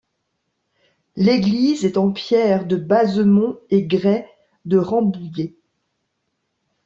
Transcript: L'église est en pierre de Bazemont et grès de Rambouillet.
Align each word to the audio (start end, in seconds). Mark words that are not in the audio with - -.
L'église 1.15 1.85
est 1.85 1.95
en 1.95 2.11
pierre 2.11 2.65
de 2.65 2.75
Bazemont 2.75 3.59
et 3.69 3.83
grès 3.83 4.27
de 4.65 4.79
Rambouillet. 4.79 5.53